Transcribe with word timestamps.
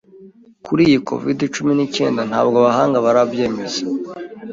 Kuri 0.65 0.81
iyi 0.87 0.99
Covid-cumi 1.09 1.71
nicyenda 1.75 2.21
ntabwo 2.29 2.55
abahanga 2.61 2.97
barabyemeza 3.05 3.81